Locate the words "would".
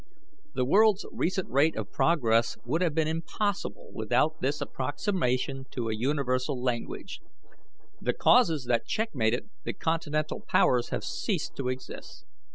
2.65-2.81